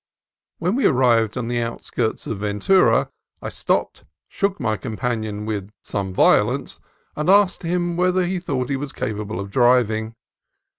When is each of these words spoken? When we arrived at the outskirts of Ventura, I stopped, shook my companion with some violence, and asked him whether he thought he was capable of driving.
When 0.57 0.75
we 0.75 0.87
arrived 0.87 1.37
at 1.37 1.47
the 1.47 1.61
outskirts 1.61 2.25
of 2.25 2.39
Ventura, 2.39 3.11
I 3.39 3.49
stopped, 3.49 4.03
shook 4.27 4.59
my 4.59 4.75
companion 4.75 5.45
with 5.45 5.69
some 5.83 6.11
violence, 6.11 6.79
and 7.15 7.29
asked 7.29 7.61
him 7.61 7.97
whether 7.97 8.25
he 8.25 8.39
thought 8.39 8.71
he 8.71 8.77
was 8.77 8.93
capable 8.93 9.39
of 9.39 9.51
driving. 9.51 10.15